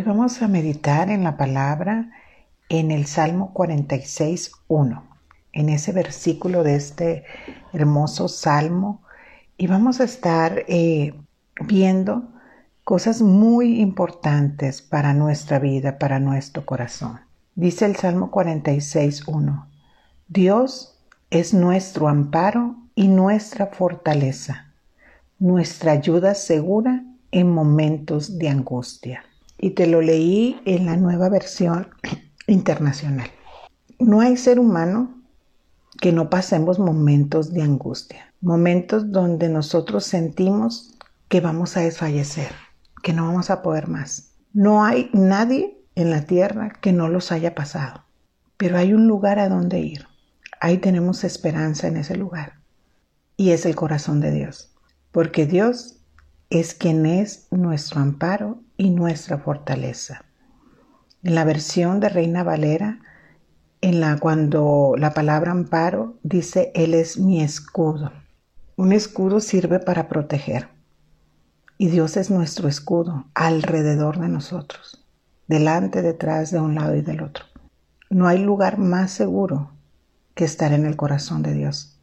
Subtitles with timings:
[0.00, 2.10] Hoy vamos a meditar en la palabra
[2.70, 5.04] en el Salmo 46, 1,
[5.52, 7.24] en ese versículo de este
[7.74, 9.02] hermoso salmo,
[9.58, 11.12] y vamos a estar eh,
[11.66, 12.30] viendo
[12.82, 17.20] cosas muy importantes para nuestra vida, para nuestro corazón.
[17.54, 19.68] Dice el Salmo 46, 1,
[20.28, 20.98] Dios
[21.28, 24.72] es nuestro amparo y nuestra fortaleza,
[25.38, 29.24] nuestra ayuda segura en momentos de angustia
[29.60, 31.88] y te lo leí en la nueva versión
[32.46, 33.28] internacional.
[33.98, 35.22] No hay ser humano
[36.00, 40.96] que no pasemos momentos de angustia, momentos donde nosotros sentimos
[41.28, 42.52] que vamos a desfallecer,
[43.02, 44.32] que no vamos a poder más.
[44.54, 48.04] No hay nadie en la tierra que no los haya pasado,
[48.56, 50.06] pero hay un lugar a donde ir.
[50.60, 52.60] Ahí tenemos esperanza en ese lugar
[53.36, 54.74] y es el corazón de Dios,
[55.12, 55.99] porque Dios
[56.50, 60.24] es quien es nuestro amparo y nuestra fortaleza.
[61.22, 62.98] En la versión de Reina Valera,
[63.80, 68.10] en la cuando la palabra amparo dice Él es mi escudo.
[68.76, 70.68] Un escudo sirve para proteger.
[71.78, 75.06] Y Dios es nuestro escudo alrededor de nosotros,
[75.46, 77.44] delante, detrás, de un lado y del otro.
[78.10, 79.70] No hay lugar más seguro
[80.34, 82.00] que estar en el corazón de Dios,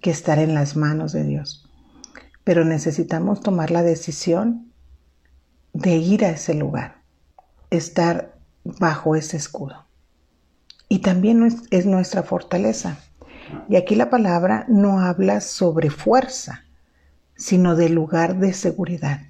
[0.00, 1.68] que estar en las manos de Dios
[2.44, 4.70] pero necesitamos tomar la decisión
[5.72, 7.02] de ir a ese lugar,
[7.70, 9.86] estar bajo ese escudo.
[10.88, 12.98] Y también es nuestra fortaleza.
[13.68, 16.64] Y aquí la palabra no habla sobre fuerza,
[17.34, 19.20] sino de lugar de seguridad,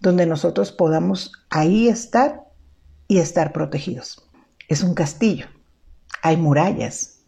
[0.00, 2.44] donde nosotros podamos ahí estar
[3.08, 4.28] y estar protegidos.
[4.68, 5.46] Es un castillo,
[6.22, 7.20] hay murallas,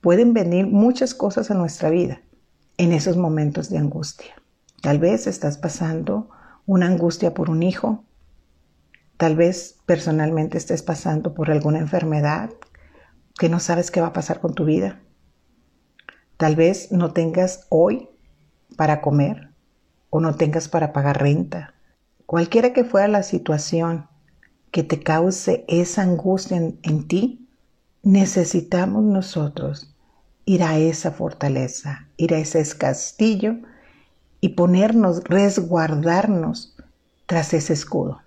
[0.00, 2.20] pueden venir muchas cosas a nuestra vida
[2.76, 4.34] en esos momentos de angustia.
[4.84, 6.28] Tal vez estás pasando
[6.66, 8.04] una angustia por un hijo.
[9.16, 12.50] Tal vez personalmente estés pasando por alguna enfermedad
[13.38, 15.00] que no sabes qué va a pasar con tu vida.
[16.36, 18.10] Tal vez no tengas hoy
[18.76, 19.54] para comer
[20.10, 21.72] o no tengas para pagar renta.
[22.26, 24.06] Cualquiera que fuera la situación
[24.70, 27.48] que te cause esa angustia en, en ti,
[28.02, 29.96] necesitamos nosotros
[30.44, 33.60] ir a esa fortaleza, ir a ese castillo
[34.44, 36.76] y ponernos, resguardarnos
[37.24, 38.20] tras ese escudo.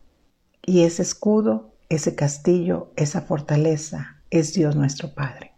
[0.66, 5.52] Y ese escudo, ese castillo, esa fortaleza es Dios nuestro Padre.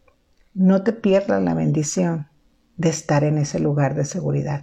[0.54, 2.28] No te pierdas la bendición
[2.76, 4.62] de estar en ese lugar de seguridad.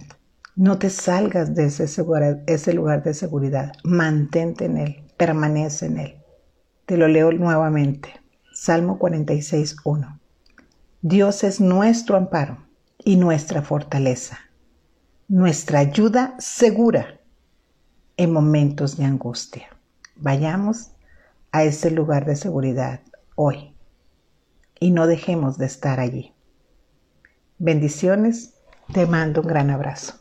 [0.55, 1.85] No te salgas de ese,
[2.45, 3.71] ese lugar de seguridad.
[3.83, 6.15] Mantente en él, permanece en él.
[6.85, 8.09] Te lo leo nuevamente.
[8.53, 10.19] Salmo 46, 1.
[11.01, 12.67] Dios es nuestro amparo
[13.03, 14.41] y nuestra fortaleza
[15.27, 17.19] nuestra ayuda segura
[18.15, 19.67] en momentos de angustia.
[20.15, 20.91] Vayamos
[21.51, 23.01] a ese lugar de seguridad
[23.35, 23.75] hoy
[24.79, 26.33] y no dejemos de estar allí.
[27.57, 28.53] Bendiciones,
[28.93, 30.13] te mando un gran abrazo.